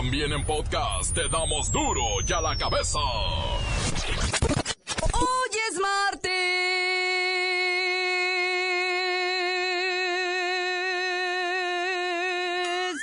También 0.00 0.32
en 0.32 0.42
podcast 0.46 1.14
te 1.14 1.28
damos 1.28 1.70
duro 1.70 2.00
y 2.26 2.32
a 2.32 2.40
la 2.40 2.56
cabeza. 2.56 2.98
Hoy 5.12 5.50
es 5.70 5.78
martes. 5.78 6.30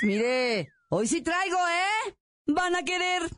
Mire, 0.02 0.72
hoy 0.88 1.06
sí 1.06 1.22
traigo, 1.22 1.56
¿eh? 1.68 2.16
Van 2.46 2.74
a 2.74 2.82
querer. 2.82 3.30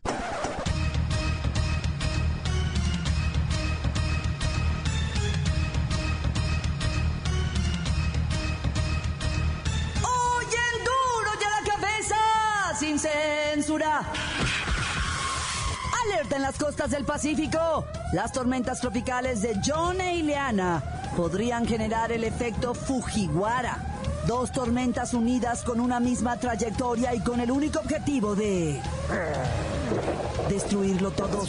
En 16.13 16.43
las 16.43 16.59
costas 16.59 16.91
del 16.91 17.05
Pacífico. 17.05 17.87
Las 18.13 18.32
tormentas 18.32 18.81
tropicales 18.81 19.43
de 19.43 19.61
John 19.64 20.00
e 20.00 20.17
Ileana 20.17 20.83
podrían 21.17 21.67
generar 21.67 22.11
el 22.11 22.25
efecto 22.25 22.75
Fujiwara. 22.75 23.79
Dos 24.27 24.50
tormentas 24.50 25.14
unidas 25.14 25.63
con 25.63 25.79
una 25.79 26.00
misma 26.00 26.36
trayectoria 26.36 27.14
y 27.14 27.21
con 27.21 27.39
el 27.39 27.50
único 27.50 27.79
objetivo 27.79 28.35
de 28.35 28.81
destruirlo 30.49 31.13
todo. 31.13 31.43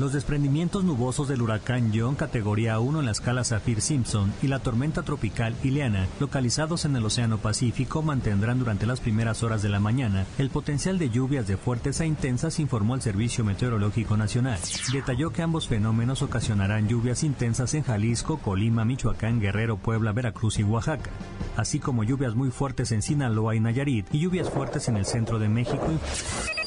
Los 0.00 0.14
desprendimientos 0.14 0.82
nubosos 0.82 1.28
del 1.28 1.42
huracán 1.42 1.92
John 1.94 2.14
categoría 2.14 2.78
1 2.80 3.00
en 3.00 3.04
la 3.04 3.12
escala 3.12 3.44
Saffir-Simpson 3.44 4.32
y 4.40 4.46
la 4.46 4.60
tormenta 4.60 5.02
tropical 5.02 5.54
Ileana, 5.62 6.08
localizados 6.18 6.86
en 6.86 6.96
el 6.96 7.04
Océano 7.04 7.36
Pacífico, 7.36 8.00
mantendrán 8.00 8.58
durante 8.58 8.86
las 8.86 8.98
primeras 8.98 9.42
horas 9.42 9.60
de 9.60 9.68
la 9.68 9.78
mañana 9.78 10.24
el 10.38 10.48
potencial 10.48 10.98
de 10.98 11.10
lluvias 11.10 11.46
de 11.46 11.58
fuertes 11.58 12.00
a 12.00 12.06
intensas, 12.06 12.60
informó 12.60 12.94
el 12.94 13.02
Servicio 13.02 13.44
Meteorológico 13.44 14.16
Nacional. 14.16 14.58
Detalló 14.90 15.32
que 15.32 15.42
ambos 15.42 15.68
fenómenos 15.68 16.22
ocasionarán 16.22 16.88
lluvias 16.88 17.22
intensas 17.22 17.74
en 17.74 17.82
Jalisco, 17.82 18.38
Colima, 18.38 18.86
Michoacán, 18.86 19.38
Guerrero, 19.38 19.76
Puebla, 19.76 20.12
Veracruz 20.12 20.58
y 20.58 20.62
Oaxaca, 20.62 21.10
así 21.58 21.78
como 21.78 22.04
lluvias 22.04 22.34
muy 22.34 22.50
fuertes 22.50 22.90
en 22.92 23.02
Sinaloa 23.02 23.54
y 23.54 23.60
Nayarit 23.60 24.06
y 24.14 24.20
lluvias 24.20 24.48
fuertes 24.48 24.88
en 24.88 24.96
el 24.96 25.04
centro 25.04 25.38
de 25.38 25.50
México 25.50 25.92
y 25.92 26.59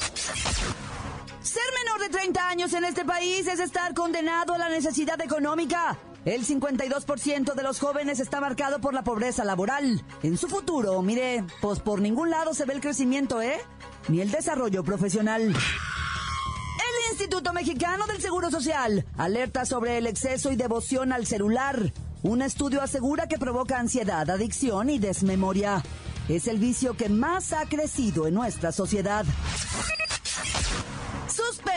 años 2.39 2.73
en 2.73 2.83
este 2.85 3.05
país 3.05 3.47
es 3.47 3.59
estar 3.59 3.93
condenado 3.93 4.53
a 4.53 4.57
la 4.57 4.69
necesidad 4.69 5.19
económica. 5.21 5.97
El 6.25 6.45
52% 6.45 7.53
de 7.53 7.63
los 7.63 7.79
jóvenes 7.79 8.19
está 8.19 8.39
marcado 8.39 8.79
por 8.79 8.93
la 8.93 9.03
pobreza 9.03 9.43
laboral. 9.43 10.03
En 10.23 10.37
su 10.37 10.47
futuro, 10.47 11.01
mire, 11.01 11.43
pues 11.61 11.79
por 11.79 12.01
ningún 12.01 12.29
lado 12.29 12.53
se 12.53 12.65
ve 12.65 12.73
el 12.73 12.81
crecimiento, 12.81 13.41
¿eh? 13.41 13.59
Ni 14.07 14.21
el 14.21 14.31
desarrollo 14.31 14.83
profesional. 14.83 15.41
El 15.43 17.11
Instituto 17.11 17.51
Mexicano 17.53 18.07
del 18.07 18.21
Seguro 18.21 18.49
Social 18.49 19.05
alerta 19.17 19.65
sobre 19.65 19.97
el 19.97 20.07
exceso 20.07 20.51
y 20.51 20.55
devoción 20.55 21.11
al 21.11 21.25
celular. 21.25 21.91
Un 22.21 22.41
estudio 22.41 22.81
asegura 22.81 23.27
que 23.27 23.37
provoca 23.37 23.79
ansiedad, 23.79 24.29
adicción 24.29 24.89
y 24.89 24.99
desmemoria. 24.99 25.83
Es 26.29 26.47
el 26.47 26.57
vicio 26.57 26.95
que 26.95 27.09
más 27.09 27.51
ha 27.51 27.65
crecido 27.65 28.27
en 28.27 28.33
nuestra 28.33 28.71
sociedad. 28.71 29.25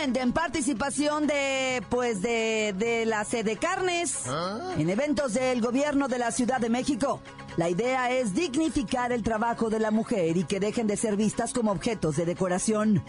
Suspenden 0.07 0.33
participación 0.33 1.27
de, 1.27 1.83
pues, 1.91 2.23
de, 2.23 2.73
de 2.79 3.07
la 3.07 3.25
sede 3.25 3.57
carnes 3.57 4.21
en 4.79 4.89
eventos 4.89 5.35
del 5.35 5.61
gobierno 5.61 6.07
de 6.07 6.21
la 6.21 6.31
Ciudad 6.31 6.61
de 6.61 6.71
México. 6.71 7.21
La 7.57 7.69
idea 7.69 8.13
es 8.13 8.33
dignificar 8.33 9.11
el 9.11 9.25
trabajo 9.25 9.69
de 9.69 9.81
la 9.81 9.91
mujer 9.91 10.37
y 10.37 10.45
que 10.45 10.61
dejen 10.61 10.87
de 10.87 10.97
ser 10.97 11.17
vistas 11.17 11.53
como 11.53 11.73
objetos 11.73 12.15
de 12.15 12.25
decoración. 12.25 13.03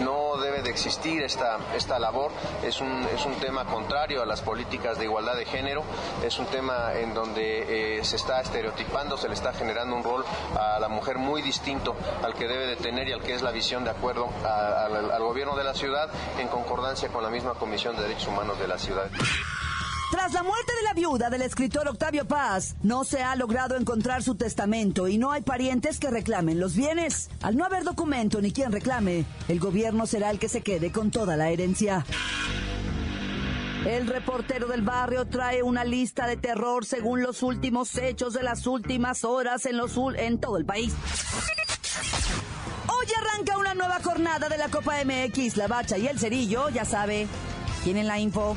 No 0.00 0.36
debe 0.38 0.62
de 0.62 0.70
existir 0.70 1.22
esta, 1.22 1.58
esta 1.76 1.98
labor, 1.98 2.32
es 2.62 2.80
un, 2.80 3.06
es 3.14 3.24
un 3.26 3.34
tema 3.34 3.64
contrario 3.64 4.22
a 4.22 4.26
las 4.26 4.40
políticas 4.40 4.98
de 4.98 5.04
igualdad 5.04 5.36
de 5.36 5.44
género, 5.44 5.82
es 6.24 6.38
un 6.38 6.46
tema 6.46 6.94
en 6.94 7.14
donde 7.14 7.98
eh, 7.98 8.04
se 8.04 8.16
está 8.16 8.40
estereotipando, 8.40 9.16
se 9.16 9.28
le 9.28 9.34
está 9.34 9.52
generando 9.52 9.96
un 9.96 10.02
rol 10.02 10.24
a 10.58 10.78
la 10.80 10.88
mujer 10.88 11.18
muy 11.18 11.42
distinto 11.42 11.94
al 12.22 12.34
que 12.34 12.48
debe 12.48 12.66
de 12.66 12.76
tener 12.76 13.08
y 13.08 13.12
al 13.12 13.20
que 13.22 13.34
es 13.34 13.42
la 13.42 13.50
visión 13.50 13.84
de 13.84 13.90
acuerdo 13.90 14.28
al, 14.44 15.10
al 15.10 15.22
gobierno 15.22 15.56
de 15.56 15.64
la 15.64 15.74
ciudad 15.74 16.08
en 16.38 16.48
concordancia 16.48 17.08
con 17.08 17.22
la 17.22 17.30
misma 17.30 17.54
Comisión 17.54 17.96
de 17.96 18.02
Derechos 18.02 18.28
Humanos 18.28 18.58
de 18.58 18.68
la 18.68 18.78
ciudad. 18.78 19.08
Tras 20.10 20.32
la 20.32 20.42
muerte 20.42 20.72
de 20.74 20.82
la 20.82 20.92
viuda 20.92 21.30
del 21.30 21.42
escritor 21.42 21.86
Octavio 21.86 22.26
Paz, 22.26 22.74
no 22.82 23.04
se 23.04 23.22
ha 23.22 23.36
logrado 23.36 23.76
encontrar 23.76 24.24
su 24.24 24.34
testamento 24.34 25.06
y 25.06 25.18
no 25.18 25.30
hay 25.30 25.42
parientes 25.42 26.00
que 26.00 26.10
reclamen 26.10 26.58
los 26.58 26.74
bienes. 26.74 27.30
Al 27.42 27.56
no 27.56 27.64
haber 27.64 27.84
documento 27.84 28.40
ni 28.40 28.50
quien 28.50 28.72
reclame, 28.72 29.24
el 29.46 29.60
gobierno 29.60 30.06
será 30.06 30.30
el 30.30 30.40
que 30.40 30.48
se 30.48 30.62
quede 30.62 30.90
con 30.90 31.12
toda 31.12 31.36
la 31.36 31.50
herencia. 31.50 32.04
El 33.86 34.08
reportero 34.08 34.66
del 34.66 34.82
barrio 34.82 35.26
trae 35.26 35.62
una 35.62 35.84
lista 35.84 36.26
de 36.26 36.36
terror 36.36 36.84
según 36.84 37.22
los 37.22 37.44
últimos 37.44 37.96
hechos 37.96 38.34
de 38.34 38.42
las 38.42 38.66
últimas 38.66 39.24
horas 39.24 39.64
en, 39.64 39.76
los, 39.76 39.96
en 40.16 40.40
todo 40.40 40.58
el 40.58 40.64
país. 40.64 40.92
Hoy 42.88 43.06
arranca 43.16 43.56
una 43.58 43.74
nueva 43.74 44.00
jornada 44.02 44.48
de 44.48 44.58
la 44.58 44.68
Copa 44.68 44.96
MX, 45.04 45.56
la 45.56 45.68
Bacha 45.68 45.96
y 45.96 46.08
el 46.08 46.18
Cerillo, 46.18 46.68
ya 46.68 46.84
sabe. 46.84 47.28
Tienen 47.84 48.08
la 48.08 48.18
info. 48.18 48.56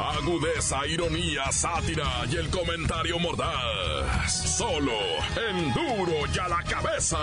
Agudeza, 0.00 0.86
ironía, 0.86 1.52
sátira 1.52 2.24
y 2.30 2.36
el 2.36 2.48
comentario 2.48 3.18
mordaz. 3.18 4.56
Solo 4.56 4.92
en 5.36 5.74
duro 5.74 6.12
y 6.34 6.38
a 6.38 6.48
la 6.48 6.62
cabeza. 6.62 7.18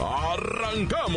¡Arrancamos! 0.00 1.16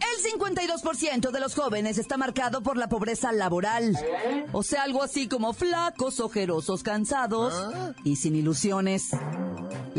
El 0.00 0.40
52% 0.40 1.30
de 1.30 1.40
los 1.40 1.54
jóvenes 1.54 1.98
está 1.98 2.16
marcado 2.16 2.62
por 2.62 2.76
la 2.76 2.88
pobreza 2.88 3.32
laboral. 3.32 3.98
O 4.52 4.62
sea, 4.62 4.84
algo 4.84 5.02
así 5.02 5.28
como 5.28 5.52
flacos, 5.52 6.20
ojerosos, 6.20 6.82
cansados 6.82 7.54
y 8.04 8.16
sin 8.16 8.36
ilusiones. 8.36 9.10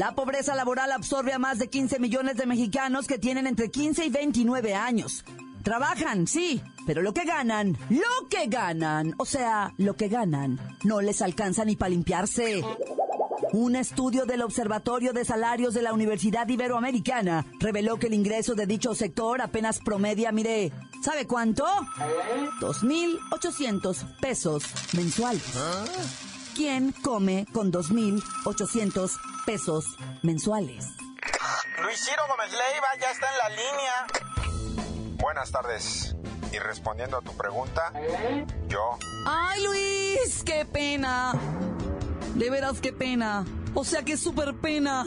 La 0.02 0.16
pobreza 0.16 0.56
laboral 0.56 0.92
absorbe 0.94 1.32
a 1.32 1.38
más 1.38 1.60
de 1.60 1.70
15 1.70 2.00
millones 2.00 2.36
de 2.36 2.48
mexicanos 2.48 3.06
que 3.06 3.20
tienen 3.20 3.46
entre 3.46 3.70
15 3.70 4.04
y 4.04 4.10
29 4.10 4.74
años. 4.74 5.24
Trabajan, 5.62 6.26
sí, 6.26 6.60
pero 6.88 7.04
lo 7.04 7.14
que 7.14 7.24
ganan, 7.24 7.78
lo 7.88 8.28
que 8.28 8.48
ganan, 8.48 9.14
o 9.20 9.26
sea, 9.26 9.76
lo 9.78 9.96
que 9.96 10.08
ganan, 10.08 10.60
no 10.84 11.02
les 11.02 11.22
alcanza 11.22 11.66
ni 11.66 11.76
para 11.76 11.92
limpiarse. 11.92 12.64
Un 13.54 13.76
estudio 13.76 14.26
del 14.26 14.42
Observatorio 14.42 15.14
de 15.14 15.24
Salarios 15.24 15.76
de 15.76 15.84
la 15.84 15.94
Universidad 15.94 16.48
Iberoamericana 16.48 17.46
reveló 17.60 18.00
que 18.00 18.08
el 18.08 18.16
ingreso 18.16 18.56
de 18.56 18.66
dicho 18.66 18.96
sector 18.96 19.40
apenas 19.40 19.78
promedia, 19.78 20.32
mire, 20.32 20.72
¿sabe 21.04 21.28
cuánto? 21.28 21.64
2.800 22.60 24.18
pesos 24.20 24.64
mensuales. 24.94 25.44
¿Quién 26.56 26.92
come 27.04 27.46
con 27.54 27.72
2.800 27.72 29.31
pesos 29.46 29.86
mensuales? 30.22 30.88
Luis 31.84 32.00
Ciro 32.00 32.22
Gómez 32.30 32.52
Leiva 32.52 32.88
ya 33.00 33.12
está 33.12 33.28
en 33.32 33.38
la 33.38 33.50
línea. 33.50 35.18
Buenas 35.22 35.52
tardes. 35.52 36.16
Y 36.52 36.60
respondiendo 36.60 37.18
a 37.18 37.22
tu 37.22 37.32
pregunta, 37.38 37.94
yo 38.68 38.98
¡Ay, 39.26 39.64
Luis! 39.64 40.44
¡Qué 40.44 40.66
pena! 40.66 41.34
De 42.36 42.50
veras, 42.50 42.82
qué 42.82 42.92
pena. 42.92 43.46
O 43.74 43.86
sea 43.86 44.04
que 44.04 44.14
es 44.14 44.20
súper 44.20 44.56
pena. 44.56 45.06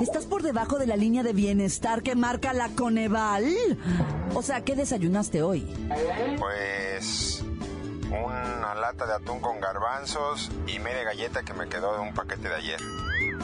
¿Estás 0.00 0.24
por 0.24 0.42
debajo 0.42 0.78
de 0.78 0.86
la 0.86 0.96
línea 0.96 1.22
de 1.22 1.32
bienestar 1.34 2.02
que 2.02 2.14
marca 2.14 2.54
la 2.54 2.68
Coneval? 2.70 3.78
O 4.34 4.42
sea, 4.42 4.62
¿qué 4.64 4.74
desayunaste 4.74 5.42
hoy? 5.42 5.66
pues 6.38 7.44
una 8.12 8.74
lata 8.74 9.06
de 9.06 9.14
atún 9.14 9.40
con 9.40 9.60
garbanzos 9.60 10.50
y 10.66 10.78
media 10.78 11.04
galleta 11.04 11.42
que 11.42 11.54
me 11.54 11.68
quedó 11.68 11.94
de 11.94 12.00
un 12.00 12.14
paquete 12.14 12.48
de 12.48 12.54
ayer. 12.54 12.80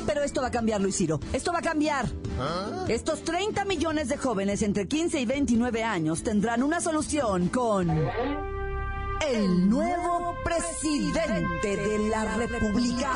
Pero 0.07 0.23
esto 0.23 0.41
va 0.41 0.49
a 0.49 0.51
cambiar, 0.51 0.81
Luis 0.81 0.97
Ciro. 0.97 1.21
Esto 1.33 1.53
va 1.53 1.59
a 1.59 1.63
cambiar. 1.63 2.07
¿Ah? 2.41 2.85
Estos 2.89 3.25
30 3.25 3.65
millones 3.65 4.09
de 4.09 4.17
jóvenes 4.17 4.63
entre 4.63 4.87
15 4.87 5.21
y 5.21 5.27
29 5.27 5.85
años 5.85 6.23
tendrán 6.23 6.63
una 6.63 6.81
solución 6.81 7.49
con 7.49 7.91
el 7.91 9.69
nuevo 9.69 10.35
presidente 10.45 11.77
de 11.77 12.09
la 12.09 12.37
República. 12.37 13.13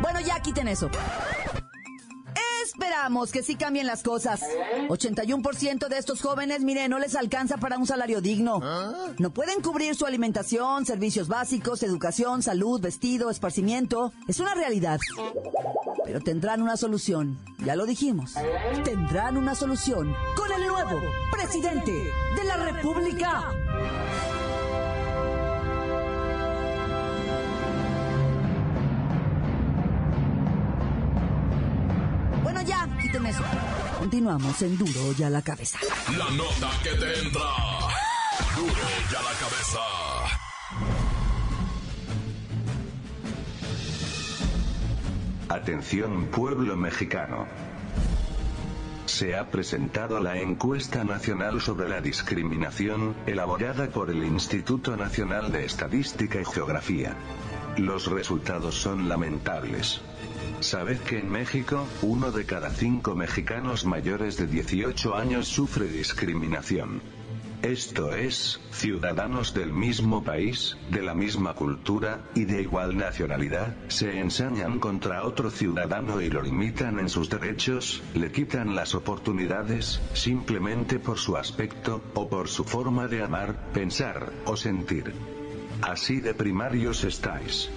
Bueno, 0.00 0.20
ya 0.20 0.40
quiten 0.40 0.68
eso. 0.68 0.90
Que 3.32 3.42
sí 3.42 3.56
cambien 3.56 3.86
las 3.86 4.02
cosas. 4.02 4.40
81% 4.88 5.88
de 5.88 5.98
estos 5.98 6.20
jóvenes, 6.20 6.60
mire, 6.60 6.86
no 6.88 6.98
les 6.98 7.16
alcanza 7.16 7.56
para 7.56 7.78
un 7.78 7.86
salario 7.86 8.20
digno. 8.20 8.60
No 9.18 9.30
pueden 9.30 9.62
cubrir 9.62 9.94
su 9.94 10.04
alimentación, 10.04 10.84
servicios 10.84 11.26
básicos, 11.26 11.82
educación, 11.82 12.42
salud, 12.42 12.80
vestido, 12.80 13.30
esparcimiento. 13.30 14.12
Es 14.28 14.38
una 14.38 14.54
realidad. 14.54 15.00
Pero 16.04 16.20
tendrán 16.20 16.60
una 16.60 16.76
solución. 16.76 17.38
Ya 17.64 17.74
lo 17.74 17.86
dijimos. 17.86 18.34
Tendrán 18.84 19.38
una 19.38 19.54
solución 19.54 20.14
con 20.36 20.52
el 20.52 20.66
nuevo 20.66 21.00
presidente 21.32 21.92
de 21.92 22.44
la 22.44 22.56
República. 22.58 23.50
Continuamos 34.10 34.60
en 34.62 34.76
Duro 34.76 35.14
y 35.16 35.22
a 35.22 35.30
la 35.30 35.40
cabeza. 35.40 35.78
La 36.18 36.28
nota 36.30 36.68
que 36.82 36.90
te 36.98 37.20
entra. 37.20 37.42
Duro 38.56 38.72
y 39.08 39.14
a 39.14 39.22
la 39.22 39.34
cabeza. 39.38 39.78
Atención 45.48 46.26
pueblo 46.26 46.76
mexicano. 46.76 47.46
Se 49.06 49.36
ha 49.36 49.48
presentado 49.48 50.18
la 50.18 50.40
encuesta 50.40 51.04
nacional 51.04 51.60
sobre 51.60 51.88
la 51.88 52.00
discriminación, 52.00 53.14
elaborada 53.26 53.90
por 53.90 54.10
el 54.10 54.24
Instituto 54.24 54.96
Nacional 54.96 55.52
de 55.52 55.66
Estadística 55.66 56.40
y 56.40 56.44
Geografía. 56.44 57.14
Los 57.76 58.06
resultados 58.06 58.74
son 58.74 59.08
lamentables. 59.08 60.00
Sabed 60.60 60.98
que 60.98 61.18
en 61.18 61.30
México, 61.30 61.86
uno 62.02 62.32
de 62.32 62.44
cada 62.44 62.70
cinco 62.70 63.14
mexicanos 63.14 63.86
mayores 63.86 64.36
de 64.36 64.46
18 64.46 65.16
años 65.16 65.48
sufre 65.48 65.86
discriminación. 65.86 67.00
Esto 67.62 68.14
es, 68.14 68.58
ciudadanos 68.70 69.52
del 69.52 69.72
mismo 69.72 70.24
país, 70.24 70.78
de 70.90 71.02
la 71.02 71.14
misma 71.14 71.54
cultura, 71.54 72.22
y 72.34 72.44
de 72.46 72.62
igual 72.62 72.96
nacionalidad, 72.96 73.76
se 73.88 74.18
ensañan 74.18 74.78
contra 74.78 75.24
otro 75.24 75.50
ciudadano 75.50 76.22
y 76.22 76.30
lo 76.30 76.40
limitan 76.40 76.98
en 76.98 77.10
sus 77.10 77.28
derechos, 77.28 78.02
le 78.14 78.32
quitan 78.32 78.74
las 78.74 78.94
oportunidades, 78.94 80.00
simplemente 80.14 80.98
por 80.98 81.18
su 81.18 81.36
aspecto, 81.36 82.02
o 82.14 82.28
por 82.30 82.48
su 82.48 82.64
forma 82.64 83.08
de 83.08 83.22
amar, 83.22 83.70
pensar, 83.74 84.32
o 84.46 84.56
sentir. 84.56 85.12
Así 85.82 86.20
de 86.20 86.34
primarios 86.34 87.04
estáis. 87.04 87.70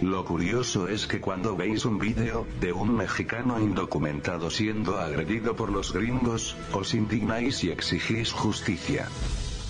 Lo 0.00 0.24
curioso 0.24 0.88
es 0.88 1.06
que 1.06 1.20
cuando 1.20 1.56
veis 1.56 1.84
un 1.84 1.98
vídeo 1.98 2.46
de 2.60 2.72
un 2.72 2.96
mexicano 2.96 3.60
indocumentado 3.60 4.50
siendo 4.50 4.98
agredido 4.98 5.54
por 5.54 5.70
los 5.70 5.92
gringos, 5.92 6.56
os 6.72 6.94
indignáis 6.94 7.62
y 7.64 7.70
exigís 7.70 8.32
justicia. 8.32 9.08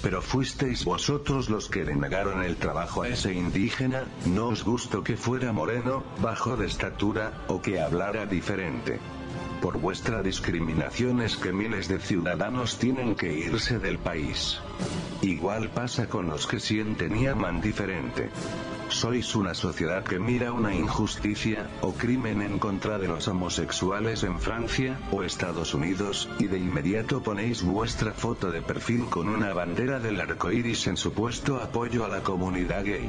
Pero 0.03 0.23
fuisteis 0.23 0.85
vosotros 0.85 1.51
los 1.51 1.69
que 1.69 1.85
le 1.85 1.95
negaron 1.95 2.43
el 2.43 2.57
trabajo 2.57 3.03
a 3.03 3.09
ese 3.09 3.35
indígena, 3.35 4.05
no 4.27 4.49
os 4.49 4.65
gustó 4.65 5.05
que 5.05 5.17
fuera 5.17 5.53
moreno, 5.53 6.03
bajo 6.21 6.57
de 6.57 6.67
estatura, 6.67 7.45
o 7.49 7.61
que 7.61 7.81
hablara 7.81 8.27
diferente. 8.27 8.99
Por 9.63 9.79
vuestra 9.79 10.23
discriminación 10.23 11.23
es 11.23 11.37
que 11.37 11.53
miles 11.53 11.87
de 11.87 12.01
ciudadanos 12.01 12.79
tienen 12.79 13.15
que 13.15 13.33
irse 13.33 13.79
del 13.79 13.97
país. 13.97 14.59
Igual 15.23 15.71
pasa 15.71 16.09
con 16.09 16.27
los 16.27 16.49
que 16.49 16.59
sienten 16.59 17.17
y 17.17 17.29
aman 17.29 17.61
diferente. 17.61 18.29
Sois 18.93 19.35
una 19.35 19.55
sociedad 19.55 20.05
que 20.05 20.19
mira 20.19 20.53
una 20.53 20.75
injusticia, 20.75 21.67
o 21.81 21.95
crimen 21.95 22.43
en 22.43 22.59
contra 22.59 22.99
de 22.99 23.09
los 23.09 23.27
homosexuales 23.27 24.23
en 24.23 24.39
Francia, 24.39 25.01
o 25.11 25.23
Estados 25.23 25.73
Unidos, 25.73 26.29
y 26.39 26.47
de 26.47 26.59
inmediato 26.59 27.23
ponéis 27.23 27.63
vuestra 27.63 28.13
foto 28.13 28.53
de 28.53 28.61
perfil 28.61 29.07
con 29.07 29.31
una 29.31 29.55
bandera 29.55 29.99
del 29.99 30.21
arco 30.21 30.53
iris 30.53 30.87
en 30.89 30.99
supuesto 30.99 31.57
apoyo 31.57 32.05
a 32.05 32.09
la 32.09 32.23
comunidad 32.23 32.85
gay. 32.85 33.09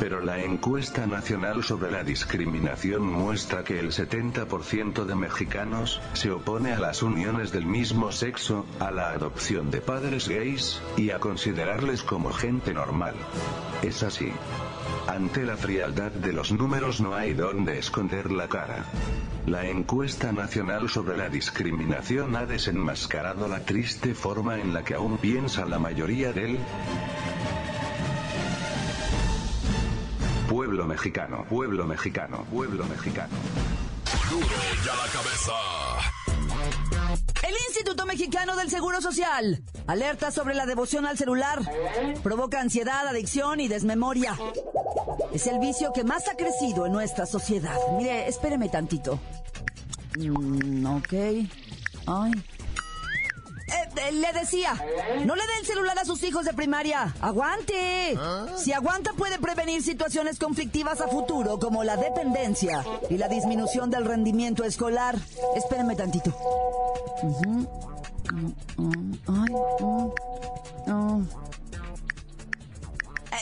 Pero 0.00 0.20
la 0.20 0.42
encuesta 0.42 1.06
nacional 1.06 1.62
sobre 1.62 1.92
la 1.92 2.02
discriminación 2.02 3.02
muestra 3.02 3.62
que 3.62 3.78
el 3.78 3.92
70% 3.92 5.04
de 5.04 5.14
mexicanos 5.14 6.00
se 6.14 6.32
opone 6.32 6.72
a 6.72 6.80
las 6.80 7.04
uniones 7.04 7.52
del 7.52 7.64
mismo 7.64 8.10
sexo, 8.10 8.66
a 8.80 8.90
la 8.90 9.10
adopción 9.10 9.70
de 9.70 9.80
padres 9.80 10.28
gays, 10.28 10.82
y 10.96 11.10
a 11.10 11.20
considerarles 11.20 12.02
como 12.02 12.32
gente 12.32 12.74
normal. 12.74 13.14
Es 13.82 14.02
así. 14.02 14.32
Ante 15.06 15.44
la 15.44 15.56
frialdad 15.56 16.10
de 16.10 16.32
los 16.32 16.50
números 16.52 17.00
no 17.00 17.14
hay 17.14 17.32
donde 17.32 17.78
esconder 17.78 18.32
la 18.32 18.48
cara. 18.48 18.84
La 19.46 19.64
encuesta 19.66 20.32
nacional 20.32 20.88
sobre 20.88 21.16
la 21.16 21.28
discriminación 21.28 22.34
ha 22.34 22.44
desenmascarado 22.44 23.46
la 23.46 23.60
triste 23.60 24.14
forma 24.14 24.58
en 24.58 24.74
la 24.74 24.82
que 24.82 24.94
aún 24.94 25.18
piensa 25.18 25.64
la 25.64 25.78
mayoría 25.78 26.32
del 26.32 26.58
pueblo 30.48 30.86
mexicano, 30.86 31.44
pueblo 31.48 31.86
mexicano, 31.86 32.44
pueblo 32.50 32.84
mexicano. 32.86 33.34
Duro 34.28 34.46
y 34.46 34.88
a 34.88 34.96
la 34.96 35.12
cabeza. 35.12 35.52
El 37.46 37.54
Instituto 37.68 38.06
Mexicano 38.06 38.56
del 38.56 38.70
Seguro 38.70 39.00
Social 39.00 39.62
alerta 39.86 40.32
sobre 40.32 40.54
la 40.54 40.66
devoción 40.66 41.06
al 41.06 41.16
celular. 41.16 41.60
Provoca 42.22 42.60
ansiedad, 42.60 43.06
adicción 43.06 43.60
y 43.60 43.68
desmemoria. 43.68 44.36
Es 45.32 45.46
el 45.46 45.58
vicio 45.58 45.92
que 45.92 46.04
más 46.04 46.28
ha 46.28 46.36
crecido 46.36 46.86
en 46.86 46.92
nuestra 46.92 47.26
sociedad. 47.26 47.76
Mire, 47.96 48.28
espéreme 48.28 48.68
tantito. 48.68 49.18
Mm, 50.18 50.86
ok. 50.86 51.12
Ay. 52.06 52.32
Eh, 53.68 53.88
eh, 53.96 54.12
le 54.12 54.32
decía, 54.32 54.74
no 55.24 55.34
le 55.34 55.42
dé 55.42 55.58
el 55.60 55.66
celular 55.66 55.98
a 55.98 56.04
sus 56.04 56.22
hijos 56.22 56.44
de 56.44 56.54
primaria. 56.54 57.14
¡Aguante! 57.20 58.16
Si 58.56 58.72
aguanta 58.72 59.12
puede 59.14 59.38
prevenir 59.38 59.82
situaciones 59.82 60.38
conflictivas 60.38 61.00
a 61.00 61.08
futuro 61.08 61.58
como 61.58 61.82
la 61.82 61.96
dependencia 61.96 62.84
y 63.10 63.18
la 63.18 63.28
disminución 63.28 63.90
del 63.90 64.04
rendimiento 64.04 64.64
escolar. 64.64 65.16
Espéreme 65.56 65.96
tantito. 65.96 66.30
Ujú. 67.22 67.66
Mm, 68.32 68.52
mm, 68.76 69.18
ay, 69.28 69.52
mm, 70.86 71.26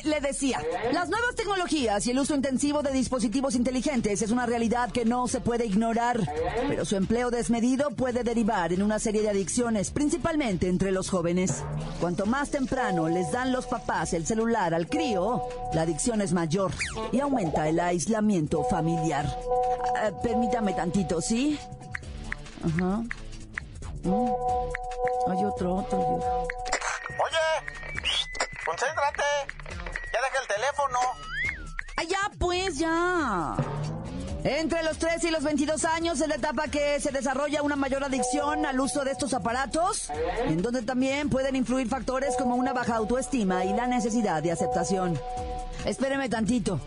Le 0.05 0.21
decía, 0.21 0.61
las 0.93 1.09
nuevas 1.09 1.35
tecnologías 1.35 2.07
y 2.07 2.11
el 2.11 2.19
uso 2.19 2.35
intensivo 2.35 2.83
de 2.83 2.93
dispositivos 2.93 3.55
inteligentes 3.55 4.21
es 4.21 4.31
una 4.31 4.45
realidad 4.45 4.93
que 4.93 5.07
no 5.07 5.29
se 5.29 5.41
puede 5.41 5.65
ignorar, 5.65 6.21
pero 6.69 6.85
su 6.85 6.97
empleo 6.97 7.31
desmedido 7.31 7.91
puede 7.91 8.23
derivar 8.23 8.73
en 8.73 8.83
una 8.83 8.99
serie 8.99 9.23
de 9.23 9.31
adicciones, 9.31 9.91
principalmente 9.91 10.69
entre 10.69 10.93
los 10.93 11.09
jóvenes. 11.09 11.65
Cuanto 12.01 12.27
más 12.27 12.51
temprano 12.51 13.09
les 13.09 13.33
dan 13.33 13.51
los 13.51 13.67
papás 13.67 14.13
el 14.13 14.27
celular 14.27 14.75
al 14.75 14.89
crío, 14.89 15.43
la 15.73 15.83
adicción 15.83 16.21
es 16.21 16.35
mayor 16.35 16.73
y 17.11 17.21
aumenta 17.21 17.67
el 17.67 17.81
aislamiento 17.81 18.63
familiar. 18.65 19.27
Ah, 19.97 20.11
permítame 20.23 20.75
tantito, 20.75 21.23
¿sí? 21.23 21.59
Ajá. 22.63 23.03
Mm. 24.03 24.31
Hay 25.31 25.45
otro, 25.45 25.77
otro. 25.77 25.99
Oye, 25.99 27.39
concéntrate. 28.67 29.64
Ya, 32.07 32.31
pues, 32.39 32.79
ya! 32.79 33.57
Entre 34.45 34.83
los 34.83 34.99
3 34.99 35.25
y 35.25 35.31
los 35.31 35.43
22 35.43 35.87
años 35.87 36.21
es 36.21 36.29
la 36.29 36.35
etapa 36.35 36.69
que 36.69 37.01
se 37.01 37.11
desarrolla 37.11 37.63
una 37.63 37.77
mayor 37.77 38.05
adicción 38.05 38.67
al 38.67 38.79
uso 38.79 39.03
de 39.03 39.13
estos 39.13 39.33
aparatos, 39.33 40.11
en 40.45 40.61
donde 40.61 40.83
también 40.83 41.31
pueden 41.31 41.57
influir 41.57 41.89
factores 41.89 42.37
como 42.37 42.55
una 42.55 42.75
baja 42.75 42.97
autoestima 42.97 43.65
y 43.65 43.73
la 43.73 43.87
necesidad 43.87 44.43
de 44.43 44.53
aceptación. 44.53 45.19
Espéreme 45.87 46.29
tantito. 46.29 46.79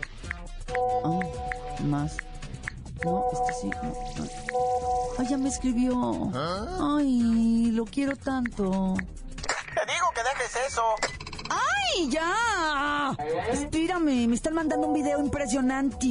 Oh, 1.02 1.20
más. 1.84 2.16
No, 3.04 3.24
este 3.32 3.52
sí. 3.60 3.70
no, 3.70 3.82
no. 3.82 4.28
Ay, 5.18 5.26
ya 5.28 5.36
me 5.36 5.48
escribió. 5.48 6.30
Ay, 6.80 7.70
lo 7.72 7.84
quiero 7.86 8.14
tanto. 8.16 8.94
Te 8.96 9.92
digo 9.92 10.06
que 10.14 10.22
dejes 10.22 10.58
eso. 10.68 10.82
¡Ay, 11.50 12.10
ya! 12.10 13.16
Espérame, 13.52 14.28
me 14.28 14.34
están 14.34 14.54
mandando 14.54 14.86
un 14.86 14.94
video 14.94 15.20
impresionante. 15.20 16.06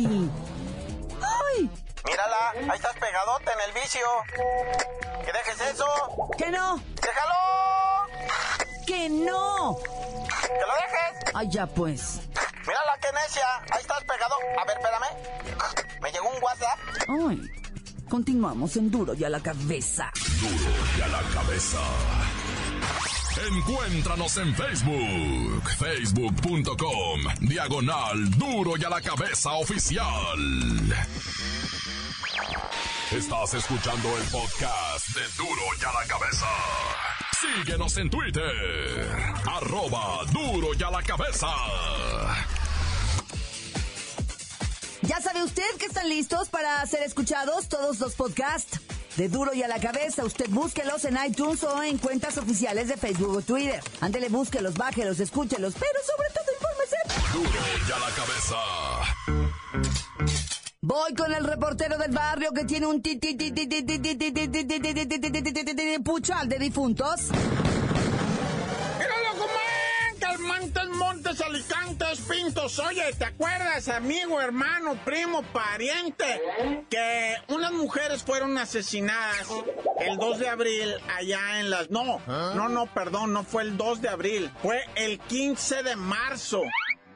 ¡Ay! 1.22 1.70
Mírala, 2.06 2.52
ahí 2.70 2.76
estás 2.76 2.96
pegadote 2.96 3.52
en 3.52 3.60
el 3.68 3.82
vicio. 3.82 4.08
Que 5.26 5.32
dejes 5.32 5.74
eso. 5.74 5.86
¡Que 6.38 6.50
no! 6.52 6.78
Déjalo. 7.02 7.34
¡Que 8.86 9.10
no! 9.10 9.78
Que 9.78 10.66
lo 10.66 10.76
dejes. 10.76 11.34
¡Ay, 11.34 11.50
ya 11.52 11.68
pues! 11.68 12.22
Mírala, 12.66 12.98
qué 13.02 13.08
necia. 13.14 13.48
Ahí 13.72 13.82
estás 13.82 14.04
pegado. 14.04 14.36
A 14.60 14.66
ver, 14.66 14.78
espérame. 14.78 16.02
Me 16.02 16.12
llegó 16.12 16.30
un 16.30 16.44
WhatsApp. 16.44 16.80
¡Ay! 17.30 17.42
Continuamos 18.10 18.78
en 18.78 18.90
duro 18.90 19.14
y 19.14 19.24
a 19.26 19.30
la 19.30 19.42
cabeza. 19.42 20.12
Duro 20.40 20.72
y 20.98 21.02
a 21.02 21.08
la 21.08 21.22
cabeza. 21.34 21.80
Encuéntranos 23.46 24.36
en 24.38 24.56
Facebook, 24.56 25.70
facebook.com, 25.78 27.22
diagonal 27.42 28.30
duro 28.32 28.74
y 28.78 28.84
a 28.84 28.90
la 28.90 29.00
cabeza 29.00 29.52
oficial. 29.54 30.40
Estás 33.12 33.54
escuchando 33.54 34.10
el 34.18 34.24
podcast 34.30 35.08
de 35.10 35.22
Duro 35.38 35.62
y 35.80 35.86
a 35.86 35.94
la 35.94 36.08
Cabeza. 36.08 36.48
Síguenos 37.40 37.98
en 37.98 38.10
Twitter. 38.10 39.08
Arroba 39.46 40.26
Duro 40.34 40.70
y 40.78 40.84
a 40.84 40.92
la 40.92 41.04
Cabeza. 41.04 41.48
Ya 45.04 45.22
sabe 45.22 45.44
usted 45.44 45.64
que 45.80 45.86
están 45.86 46.10
listos 46.10 46.50
para 46.50 46.86
ser 46.86 47.04
escuchados 47.04 47.70
todos 47.70 48.00
los 48.00 48.16
podcasts 48.16 48.82
de 49.18 49.28
Duro 49.30 49.54
y 49.54 49.64
a 49.64 49.68
la 49.68 49.80
Cabeza. 49.80 50.24
Usted 50.24 50.50
búsquelos 50.50 51.04
en 51.06 51.18
iTunes 51.28 51.64
o 51.64 51.84
en 51.84 51.98
cuentas 51.98 52.38
oficiales 52.38 52.88
de 52.88 52.96
Facebook 52.96 53.36
o 53.36 53.42
Twitter. 53.42 53.84
Ándele, 54.00 54.30
búsquelos, 54.30 54.76
bájelos, 54.76 55.20
escúchelos, 55.20 55.74
pero 55.74 56.00
sobre 56.06 56.30
todo 56.34 56.46
infórmese. 56.54 56.96
Duro 57.34 57.50
y 57.88 57.92
a 57.92 58.00
la 58.00 58.10
Cabeza. 58.16 58.58
Voy 60.82 61.16
con 61.16 61.34
el 61.34 61.44
reportero 61.44 61.98
del 61.98 62.12
barrio 62.12 62.52
que 62.54 62.64
tiene 62.64 62.86
un 62.86 63.02
puchal 66.04 66.48
de 66.48 66.60
difuntos. 66.60 67.30
Montes, 71.38 71.42
Alicantes, 71.42 72.22
Pintos. 72.22 72.80
Oye, 72.80 73.04
¿te 73.18 73.26
acuerdas, 73.26 73.88
amigo, 73.90 74.42
hermano, 74.42 75.00
primo, 75.04 75.44
pariente, 75.44 76.42
que 76.90 77.36
unas 77.50 77.72
mujeres 77.72 78.24
fueron 78.24 78.58
asesinadas 78.58 79.48
el 80.00 80.18
2 80.18 80.40
de 80.40 80.50
abril 80.50 80.96
allá 81.16 81.60
en 81.60 81.70
las... 81.70 81.90
No, 81.90 82.22
no, 82.28 82.70
no, 82.70 82.88
perdón, 82.94 83.34
no 83.34 83.44
fue 83.44 83.64
el 83.64 83.78
2 83.78 84.02
de 84.02 84.10
abril, 84.10 84.52
fue 84.62 84.84
el 84.96 85.20
15 85.20 85.84
de 85.84 85.96
marzo, 85.96 86.64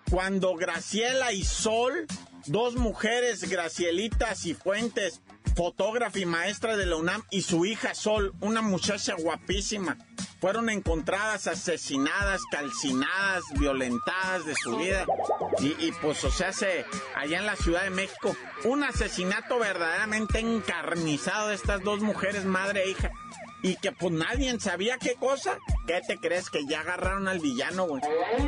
cuando 0.09 0.55
Graciela 0.55 1.31
y 1.31 1.43
Sol, 1.43 2.05
dos 2.45 2.75
mujeres, 2.75 3.49
Gracielitas 3.49 4.45
y 4.45 4.53
Fuentes, 4.53 5.21
fotógrafa 5.55 6.19
y 6.19 6.25
maestra 6.25 6.77
de 6.77 6.85
la 6.85 6.95
UNAM, 6.95 7.23
y 7.29 7.41
su 7.41 7.65
hija 7.65 7.93
Sol, 7.93 8.33
una 8.41 8.61
muchacha 8.61 9.15
guapísima, 9.15 9.97
fueron 10.39 10.69
encontradas 10.69 11.47
asesinadas, 11.47 12.41
calcinadas, 12.51 13.43
violentadas 13.59 14.45
de 14.45 14.55
su 14.55 14.75
vida. 14.77 15.05
Y, 15.59 15.67
y, 15.85 15.91
pues, 16.01 16.23
o 16.23 16.31
sea, 16.31 16.51
se, 16.51 16.85
allá 17.15 17.39
en 17.39 17.45
la 17.45 17.55
Ciudad 17.55 17.83
de 17.83 17.91
México, 17.91 18.35
un 18.63 18.83
asesinato 18.83 19.59
verdaderamente 19.59 20.39
encarnizado 20.39 21.49
de 21.49 21.55
estas 21.55 21.83
dos 21.83 22.01
mujeres, 22.01 22.45
madre 22.45 22.83
e 22.83 22.89
hija. 22.91 23.11
Y 23.63 23.75
que 23.75 23.91
pues 23.91 24.11
nadie 24.11 24.59
sabía 24.59 24.97
qué 24.97 25.15
cosa. 25.15 25.57
¿Qué 25.85 26.01
te 26.07 26.17
crees? 26.17 26.49
Que 26.49 26.65
ya 26.65 26.81
agarraron 26.81 27.27
al 27.27 27.39
villano, 27.39 27.85
güey. 27.87 28.01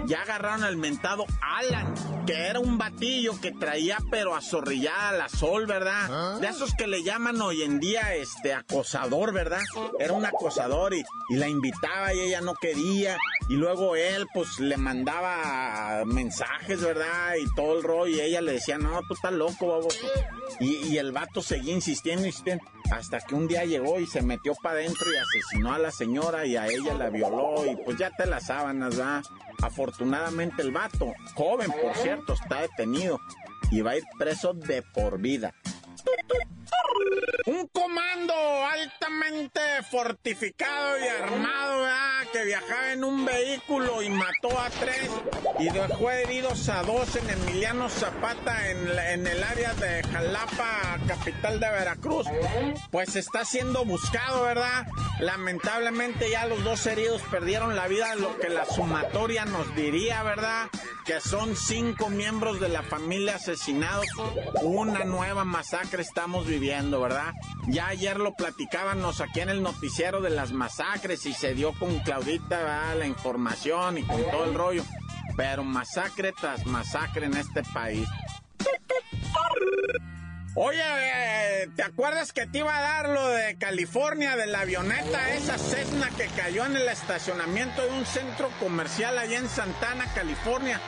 Ya 0.05 0.22
agarraron 0.22 0.63
al 0.63 0.77
mentado 0.77 1.25
Alan, 1.41 1.93
que 2.25 2.34
era 2.34 2.60
un 2.60 2.77
batillo 2.77 3.39
que 3.39 3.51
traía 3.51 3.98
pero 4.10 4.36
azorrillada 4.36 5.12
la 5.12 5.29
sol, 5.29 5.65
¿verdad? 5.67 6.39
De 6.39 6.48
esos 6.48 6.74
que 6.74 6.88
le 6.88 7.03
llaman 7.03 7.39
hoy 7.41 7.62
en 7.63 7.79
día 7.79 8.15
este 8.15 8.53
acosador, 8.53 9.34
¿verdad? 9.34 9.62
Era 10.00 10.13
un 10.13 10.25
acosador 10.25 10.93
y, 10.93 11.03
y 11.29 11.36
la 11.36 11.48
invitaba 11.48 12.13
y 12.13 12.20
ella 12.22 12.41
no 12.41 12.55
quería. 12.55 13.17
Y 13.50 13.53
luego 13.53 13.96
él 13.96 14.25
pues 14.34 14.60
le 14.60 14.77
mandaba 14.77 16.03
mensajes, 16.05 16.82
¿verdad? 16.82 17.36
Y 17.39 17.46
todo 17.55 17.77
el 17.77 17.84
rollo 17.84 18.15
y 18.15 18.22
ella 18.22 18.41
le 18.41 18.53
decía, 18.53 18.77
no, 18.77 19.01
tú 19.08 19.13
estás 19.13 19.34
loco, 19.34 19.67
babo. 19.67 19.88
Y, 20.60 20.88
y 20.88 20.98
el 20.98 21.12
vato 21.12 21.41
seguía 21.41 21.74
insistiendo, 21.74 22.25
insistiendo. 22.25 22.63
Hasta 22.93 23.19
que 23.21 23.33
un 23.33 23.47
día 23.47 23.65
llegó 23.65 24.00
y 24.00 24.05
se 24.05 24.21
metió 24.21 24.53
para 24.62 24.75
adentro 24.75 25.07
y 25.12 25.17
asesinó 25.17 25.73
a 25.73 25.79
la 25.79 25.89
señora 25.89 26.45
y 26.45 26.55
a 26.55 26.67
ella 26.67 26.93
la 26.93 27.09
violó 27.09 27.65
y 27.65 27.75
pues 27.75 27.97
ya 27.97 28.12
te 28.12 28.27
las 28.27 28.45
sábanas, 28.45 28.95
¿verdad? 28.95 29.23
Afortunadamente 29.63 30.62
el 30.62 30.71
vato, 30.71 31.12
joven 31.33 31.71
por 31.71 31.95
cierto, 31.95 32.33
está 32.33 32.62
detenido 32.62 33.19
y 33.71 33.81
va 33.81 33.91
a 33.91 33.97
ir 33.97 34.03
preso 34.19 34.53
de 34.53 34.83
por 34.83 35.19
vida. 35.19 35.55
Un 37.47 37.67
comando 37.69 38.32
fortificado 39.83 40.99
y 40.99 41.07
armado, 41.07 41.81
¿verdad? 41.81 42.03
que 42.33 42.45
viajaba 42.45 42.93
en 42.93 43.03
un 43.03 43.25
vehículo 43.25 44.01
y 44.01 44.09
mató 44.09 44.59
a 44.59 44.69
tres 44.71 45.09
y 45.59 45.65
dejó 45.65 46.09
heridos 46.09 46.67
a 46.67 46.81
dos 46.81 47.15
en 47.15 47.29
Emiliano 47.29 47.89
Zapata 47.89 48.69
en, 48.69 49.27
el 49.27 49.43
área 49.43 49.73
de 49.75 50.01
Jalapa, 50.03 50.97
capital 51.07 51.59
de 51.59 51.69
Veracruz. 51.69 52.25
Pues 52.89 53.15
está 53.15 53.45
siendo 53.45 53.85
buscado, 53.85 54.43
¿verdad? 54.43 54.87
Lamentablemente 55.19 56.29
ya 56.31 56.47
los 56.47 56.63
dos 56.63 56.85
heridos 56.87 57.21
perdieron 57.29 57.75
la 57.75 57.87
vida, 57.87 58.15
lo 58.15 58.37
que 58.39 58.49
la 58.49 58.65
sumatoria 58.65 59.45
nos 59.45 59.75
diría, 59.75 60.23
¿verdad? 60.23 60.69
Que 61.05 61.19
son 61.19 61.55
cinco 61.55 62.09
miembros 62.09 62.59
de 62.59 62.69
la 62.69 62.81
familia 62.81 63.35
asesinados. 63.35 64.07
Una 64.63 65.03
nueva 65.03 65.43
masacre 65.45 66.01
estamos 66.01 66.47
viviendo, 66.47 66.99
¿verdad? 66.99 67.33
Ya 67.67 67.87
ayer 67.87 68.19
lo 68.19 68.33
platicábamos 68.33 69.21
aquí 69.21 69.41
en 69.41 69.49
el 69.49 69.61
noticiero 69.74 70.22
de 70.22 70.30
las 70.30 70.51
masacres 70.51 71.25
y 71.25 71.34
se 71.34 71.53
dio 71.53 71.74
con 71.74 72.00
Claudita, 72.00 72.58
¿verdad? 72.60 72.96
La 73.00 73.08
información 73.08 73.98
y 73.98 74.03
con 74.03 74.22
todo 74.30 74.46
el 74.46 74.53
rollo. 74.53 74.84
Pero 75.36 75.63
masacre 75.63 76.32
tras 76.32 76.65
masacre 76.65 77.25
en 77.25 77.36
este 77.36 77.63
país. 77.74 78.08
Oye, 80.56 80.80
eh, 80.84 81.70
¿te 81.75 81.82
acuerdas 81.82 82.32
que 82.32 82.46
te 82.46 82.60
iba 82.60 82.77
a 82.77 82.82
dar 82.82 83.10
lo 83.10 83.27
de 83.30 83.58
California, 83.58 84.36
de 84.36 84.46
la 84.46 84.60
avioneta 84.60 85.34
esa 85.34 85.58
Cessna 85.58 86.10
que 86.15 86.27
cayó 86.27 86.65
en 86.65 86.75
el 86.75 86.88
estacionamiento 86.88 87.82
de 87.82 87.89
un 87.89 88.06
centro 88.06 88.50
comercial 88.60 89.18
allá 89.18 89.39
en 89.39 89.50
Santana, 89.50 90.06
California? 90.13 90.80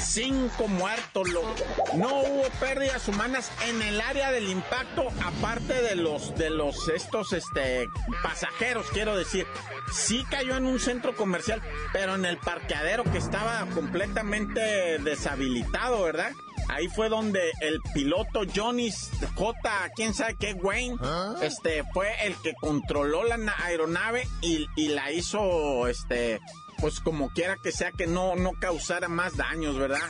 Cinco 0.00 0.68
muertos, 0.68 1.28
loco. 1.28 1.54
No 1.94 2.08
hubo 2.22 2.42
pérdidas 2.60 3.06
humanas 3.08 3.50
en 3.68 3.82
el 3.82 4.00
área 4.00 4.30
del 4.30 4.48
impacto, 4.48 5.08
aparte 5.24 5.82
de 5.82 5.96
los, 5.96 6.34
de 6.36 6.50
los, 6.50 6.88
estos, 6.88 7.32
este, 7.32 7.86
pasajeros, 8.22 8.86
quiero 8.92 9.16
decir. 9.16 9.46
Sí 9.92 10.24
cayó 10.30 10.56
en 10.56 10.66
un 10.66 10.78
centro 10.80 11.14
comercial, 11.16 11.62
pero 11.92 12.14
en 12.14 12.24
el 12.24 12.38
parqueadero 12.38 13.04
que 13.04 13.18
estaba 13.18 13.66
completamente 13.74 14.98
deshabilitado, 14.98 16.02
¿verdad? 16.02 16.30
Ahí 16.68 16.88
fue 16.88 17.08
donde 17.08 17.50
el 17.60 17.80
piloto 17.94 18.42
Johnny 18.54 18.90
J, 19.34 19.90
quién 19.96 20.12
sabe 20.14 20.36
qué, 20.38 20.52
Wayne, 20.52 20.96
este, 21.40 21.82
fue 21.94 22.12
el 22.26 22.34
que 22.42 22.52
controló 22.54 23.24
la 23.24 23.38
na- 23.38 23.56
aeronave 23.64 24.28
y, 24.42 24.66
y 24.76 24.88
la 24.88 25.10
hizo, 25.10 25.86
este, 25.88 26.40
pues 26.80 27.00
como 27.00 27.30
quiera 27.30 27.56
que 27.62 27.72
sea 27.72 27.92
que 27.92 28.06
no, 28.06 28.36
no 28.36 28.52
causara 28.60 29.08
más 29.08 29.36
daños, 29.36 29.78
¿verdad? 29.78 30.00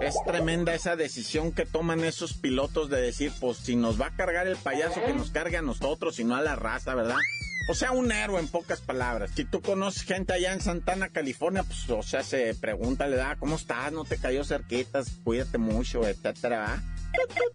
Es 0.00 0.14
tremenda 0.26 0.74
esa 0.74 0.96
decisión 0.96 1.52
que 1.52 1.66
toman 1.66 2.04
esos 2.04 2.34
pilotos 2.34 2.88
de 2.90 3.00
decir, 3.00 3.32
pues 3.40 3.58
si 3.58 3.76
nos 3.76 4.00
va 4.00 4.06
a 4.06 4.16
cargar 4.16 4.46
el 4.46 4.56
payaso, 4.56 5.04
que 5.04 5.12
nos 5.12 5.30
cargue 5.30 5.58
a 5.58 5.62
nosotros 5.62 6.18
y 6.18 6.24
no 6.24 6.36
a 6.36 6.42
la 6.42 6.56
raza, 6.56 6.94
¿verdad? 6.94 7.16
O 7.70 7.74
sea, 7.74 7.92
un 7.92 8.12
héroe 8.12 8.40
en 8.40 8.48
pocas 8.48 8.80
palabras. 8.80 9.30
Si 9.34 9.44
tú 9.44 9.62
conoces 9.62 10.02
gente 10.02 10.34
allá 10.34 10.52
en 10.52 10.60
Santana, 10.60 11.08
California, 11.08 11.62
pues, 11.62 11.88
o 11.88 12.02
sea, 12.02 12.22
se 12.22 12.54
pregunta, 12.54 13.06
le 13.06 13.16
da, 13.16 13.36
¿cómo 13.36 13.56
estás? 13.56 13.90
¿No 13.92 14.04
te 14.04 14.18
cayó 14.18 14.44
cerquitas? 14.44 15.18
Cuídate 15.24 15.58
mucho, 15.58 16.06
etcétera, 16.06 16.60
¿verdad? 16.60 17.54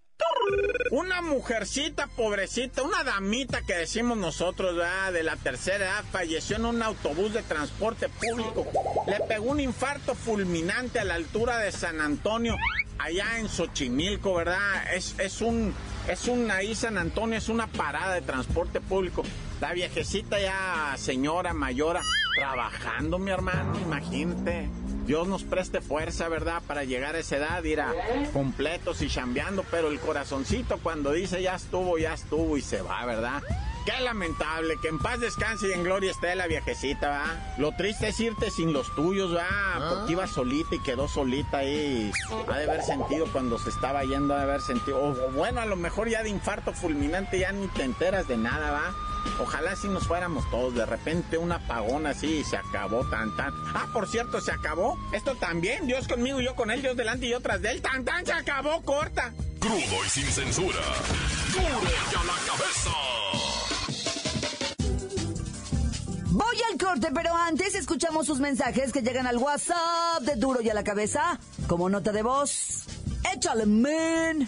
Una 0.92 1.22
mujercita 1.22 2.08
pobrecita, 2.08 2.82
una 2.82 3.04
damita 3.04 3.62
que 3.62 3.76
decimos 3.76 4.18
nosotros, 4.18 4.76
¿verdad? 4.76 5.14
de 5.14 5.24
la 5.24 5.36
tercera 5.36 5.86
edad, 5.86 6.04
falleció 6.12 6.56
en 6.56 6.66
un 6.66 6.82
autobús 6.82 7.34
de 7.34 7.44
transporte 7.44 8.10
público. 8.10 8.66
Le 9.08 9.20
pegó 9.28 9.52
un 9.52 9.60
infarto 9.60 10.16
fulminante 10.16 11.00
a 11.00 11.04
la 11.04 11.16
altura 11.16 11.60
de 11.60 11.72
San 11.72 12.02
Antonio, 12.02 12.56
allá 12.98 13.38
en 13.38 13.50
Xochimilco, 13.50 14.34
¿verdad? 14.34 14.94
Es, 14.94 15.16
es 15.20 15.42
un, 15.42 15.74
es 16.08 16.28
un, 16.28 16.50
ahí 16.50 16.74
San 16.74 16.98
Antonio 16.98 17.38
es 17.38 17.50
una 17.50 17.68
parada 17.68 18.16
de 18.16 18.22
transporte 18.22 18.82
público. 18.82 19.24
La 19.62 19.74
viejecita 19.74 20.40
ya, 20.40 20.96
señora 20.98 21.54
mayora, 21.54 22.02
trabajando, 22.36 23.20
mi 23.20 23.32
hermano, 23.32 23.78
imagínate. 23.80 24.70
Dios 25.06 25.28
nos 25.28 25.44
preste 25.44 25.82
fuerza, 25.82 26.30
¿verdad? 26.30 26.62
Para 26.68 26.84
llegar 26.84 27.16
a 27.16 27.20
esa 27.20 27.38
edad, 27.38 27.64
ir 27.64 27.82
a 27.82 27.94
completos 28.32 29.02
y 29.02 29.08
chambeando, 29.08 29.66
pero 29.72 29.90
el 29.90 30.00
corazoncito 30.00 30.78
cuando 30.84 31.12
dice 31.12 31.42
ya 31.42 31.56
estuvo, 31.56 31.98
ya 31.98 32.14
estuvo 32.14 32.58
y 32.58 32.62
se 32.62 32.84
va, 32.84 33.04
¿verdad? 33.06 33.42
Qué 33.86 34.04
lamentable, 34.04 34.76
que 34.80 34.90
en 34.90 35.00
paz 35.00 35.20
descanse 35.20 35.70
y 35.70 35.72
en 35.72 35.84
gloria 35.84 36.12
esté 36.12 36.36
la 36.36 36.46
viejecita, 36.46 37.10
¿va? 37.10 37.56
Lo 37.58 37.72
triste 37.72 38.10
es 38.10 38.20
irte 38.20 38.52
sin 38.52 38.72
los 38.72 38.94
tuyos, 38.94 39.36
¿va? 39.36 39.48
Porque 39.90 40.12
iba 40.12 40.28
solita 40.28 40.76
y 40.76 40.84
quedó 40.84 41.08
solita 41.08 41.60
ahí. 41.60 42.12
Ha 42.48 42.58
de 42.60 42.66
haber 42.66 42.84
sentido 42.84 43.26
cuando 43.32 43.58
se 43.58 43.72
estaba 43.72 44.04
yendo, 44.04 44.36
ha 44.36 44.38
de 44.38 44.44
haber 44.44 44.62
sentido. 44.62 45.02
O 45.02 45.32
bueno, 45.32 45.60
a 45.60 45.66
lo 45.66 45.76
mejor 45.76 46.08
ya 46.08 46.22
de 46.22 46.30
infarto 46.30 46.72
fulminante 46.72 47.40
ya 47.40 47.52
ni 47.52 47.68
te 47.70 47.84
enteras 47.84 48.28
de 48.28 48.38
nada, 48.38 48.70
¿va? 48.70 48.94
Ojalá 49.40 49.76
si 49.76 49.88
nos 49.88 50.08
fuéramos 50.08 50.50
todos, 50.50 50.76
de 50.76 50.86
repente 50.86 51.38
un 51.38 51.52
apagón 51.52 52.08
así 52.08 52.40
y 52.40 52.44
se 52.44 52.58
acabó 52.58 53.06
tan 53.10 53.36
tan. 53.36 53.54
Ah, 53.74 53.88
por 53.94 54.08
cierto, 54.08 54.42
se 54.42 54.52
acabó. 54.52 54.98
Esto 55.14 55.36
también, 55.36 55.88
Dios 55.88 56.08
conmigo, 56.08 56.42
yo 56.42 56.56
con 56.56 56.72
él, 56.72 56.82
Dios 56.82 56.98
delante 56.98 57.26
y 57.26 57.30
yo 57.30 57.40
tras 57.40 57.62
de 57.62 57.72
él. 57.72 57.82
Tan 57.82 58.04
tan 58.04 58.26
se 58.26 58.34
acabó, 58.34 58.82
corta. 58.84 59.34
Crudo 59.60 60.06
y 60.06 60.10
sin 60.10 60.26
censura. 60.26 60.80
Duro 61.54 61.82
y 61.84 62.16
a 62.16 62.24
la 62.24 62.34
cabeza. 62.46 62.92
Voy 66.32 66.58
al 66.72 66.78
corte, 66.78 67.10
pero 67.14 67.36
antes 67.36 67.76
escuchamos 67.76 68.28
sus 68.28 68.40
mensajes 68.40 68.92
que 68.94 69.02
llegan 69.02 69.26
al 69.26 69.38
WhatsApp 69.38 70.22
de 70.22 70.36
Duro 70.36 70.62
y 70.62 70.70
a 70.70 70.74
la 70.74 70.84
cabeza 70.84 71.40
como 71.68 71.90
nota 71.90 72.12
de 72.12 72.22
voz. 72.22 72.84
Échale, 73.34 73.66
men. 73.66 74.48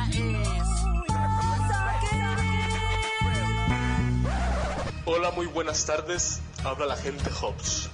Hola, 5.21 5.29
muy 5.35 5.45
buenas 5.45 5.85
tardes. 5.85 6.39
Habla 6.63 6.87
la 6.87 6.95
gente 6.95 7.29
Hobbs. 7.29 7.91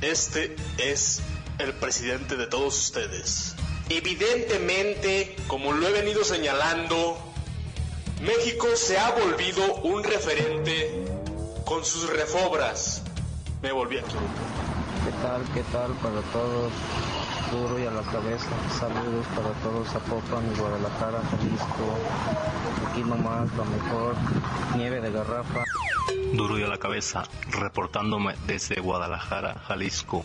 Este 0.00 0.56
es 0.78 1.20
el 1.58 1.74
presidente 1.74 2.38
de 2.38 2.46
todos 2.46 2.74
ustedes. 2.78 3.54
Evidentemente, 3.90 5.36
como 5.46 5.74
lo 5.74 5.86
he 5.86 5.92
venido 5.92 6.24
señalando, 6.24 7.18
México 8.22 8.66
se 8.76 8.98
ha 8.98 9.10
volvido 9.10 9.74
un 9.82 10.02
referente 10.02 11.04
con 11.66 11.84
sus 11.84 12.08
refobras. 12.08 13.02
Me 13.60 13.72
volví 13.72 13.98
aquí. 13.98 14.16
¿Qué 15.04 15.12
tal? 15.20 15.42
¿Qué 15.52 15.62
tal 15.70 15.92
para 15.96 16.22
todos? 16.32 16.72
Duro 17.52 17.78
y 17.78 17.84
a 17.84 17.90
la 17.90 18.02
cabeza. 18.10 18.48
Saludos 18.78 19.26
para 19.36 19.50
todos 19.62 19.86
Zapopan, 19.88 20.50
Guadalajara, 20.56 21.20
Jalisco. 21.30 21.98
Aquí 22.88 23.02
nomás 23.02 23.52
lo 23.52 23.66
mejor. 23.66 24.14
Nieve 24.78 25.02
de 25.02 25.12
garrafa. 25.12 25.62
Duro 26.32 26.58
y 26.58 26.62
a 26.62 26.68
la 26.68 26.78
cabeza, 26.78 27.24
reportándome 27.50 28.34
desde 28.46 28.80
Guadalajara, 28.80 29.54
Jalisco, 29.66 30.24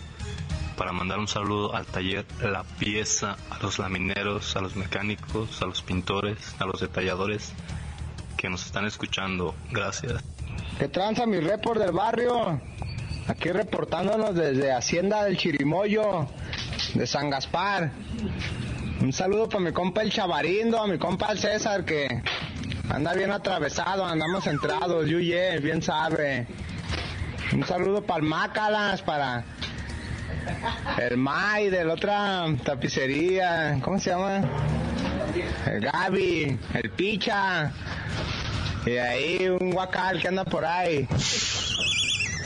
para 0.78 0.92
mandar 0.92 1.18
un 1.18 1.28
saludo 1.28 1.76
al 1.76 1.86
taller 1.86 2.26
La 2.42 2.64
Pieza, 2.64 3.38
a 3.50 3.58
los 3.62 3.80
lamineros, 3.80 4.56
a 4.56 4.62
los 4.62 4.76
mecánicos, 4.76 5.62
a 5.62 5.66
los 5.66 5.82
pintores, 5.82 6.56
a 6.60 6.66
los 6.66 6.80
detalladores 6.80 7.54
que 8.38 8.50
nos 8.50 8.66
están 8.66 8.86
escuchando. 8.86 9.56
Gracias. 9.72 10.24
¿Qué 10.78 10.88
tranza 10.90 11.26
mi 11.26 11.40
report 11.40 11.80
del 11.80 11.92
barrio? 11.92 12.62
Aquí 13.28 13.50
reportándonos 13.50 14.36
desde 14.36 14.72
Hacienda 14.72 15.24
del 15.24 15.38
Chirimoyo, 15.38 16.28
de 16.94 17.08
San 17.08 17.32
Gaspar. 17.32 17.92
Un 19.02 19.12
saludo 19.12 19.50
para 19.50 19.64
mi 19.64 19.72
compa 19.72 20.04
el 20.04 20.12
Chavarindo, 20.12 20.80
a 20.80 20.88
mi 20.88 20.98
compa 21.00 21.32
el 21.32 21.40
César 21.40 21.84
que 21.84 22.22
anda 22.90 23.14
bien 23.14 23.32
atravesado, 23.32 24.06
andamos 24.06 24.44
centrados, 24.44 25.08
Yuye, 25.08 25.60
bien 25.60 25.82
sabe. 25.82 26.48
Un 27.54 27.64
saludo 27.66 28.02
para 28.04 28.20
el 28.20 28.30
Mácalas, 28.30 29.02
para 29.02 29.44
el 30.98 31.18
May 31.18 31.70
de 31.70 31.86
la 31.86 31.94
otra 31.94 32.46
tapicería, 32.64 33.80
¿cómo 33.82 34.00
se 34.00 34.12
llama? 34.12 34.42
El 35.66 35.82
Gaby, 35.82 36.60
el 36.74 36.90
Picha, 36.92 37.72
y 38.86 38.98
ahí 38.98 39.50
un 39.50 39.72
guacal 39.72 40.22
que 40.22 40.28
anda 40.28 40.46
por 40.46 40.66
ahí. 40.66 41.08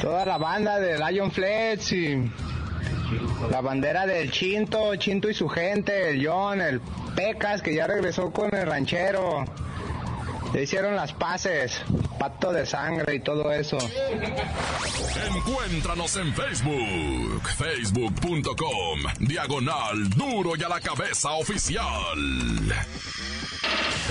Toda 0.02 0.26
la 0.26 0.38
banda 0.38 0.80
de 0.80 0.98
Lion 0.98 1.32
Flex 1.32 1.92
y 1.92 2.32
la 3.52 3.62
bandera 3.62 4.06
del 4.06 4.32
Chinto, 4.32 4.96
Chinto 4.96 5.30
y 5.30 5.34
su 5.34 5.50
gente, 5.50 6.12
el 6.12 6.26
John, 6.26 6.62
el 6.62 6.80
Pecas 7.16 7.62
que 7.62 7.76
ya 7.76 7.88
regresó 7.88 8.32
con 8.32 8.54
el 8.56 8.66
ranchero. 8.66 9.46
Ya 10.54 10.62
hicieron 10.62 10.96
las 10.96 11.14
paces, 11.14 11.82
pacto 12.18 12.52
de 12.52 12.66
sangre 12.66 13.16
y 13.16 13.20
todo 13.20 13.52
eso. 13.52 13.78
Encuéntranos 15.36 16.18
en 16.18 16.34
Facebook, 16.34 17.48
facebook.com, 17.58 19.00
diagonal 19.20 20.10
duro 20.10 20.56
y 20.58 20.64
a 20.64 20.70
la 20.70 20.80
cabeza 20.80 21.32
oficial. 21.34 21.86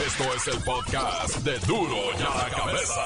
Esto 0.07 0.35
es 0.37 0.47
el 0.47 0.63
podcast 0.63 1.39
de 1.39 1.59
duro 1.67 1.97
y 2.19 2.23
a 2.23 2.45
la 2.45 2.57
cabeza. 2.57 3.03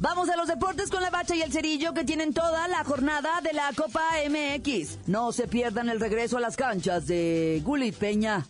Vamos 0.00 0.28
a 0.30 0.36
los 0.36 0.48
deportes 0.48 0.90
con 0.90 1.02
la 1.02 1.10
bacha 1.10 1.36
y 1.36 1.42
el 1.42 1.52
cerillo 1.52 1.92
que 1.92 2.04
tienen 2.04 2.32
toda 2.32 2.66
la 2.68 2.82
jornada 2.84 3.40
de 3.42 3.52
la 3.52 3.70
Copa 3.76 4.00
MX. 4.28 5.06
No 5.06 5.30
se 5.30 5.46
pierdan 5.46 5.88
el 5.88 6.00
regreso 6.00 6.38
a 6.38 6.40
las 6.40 6.56
canchas 6.56 7.06
de 7.06 7.60
Gulit 7.62 7.94
Peña. 7.94 8.46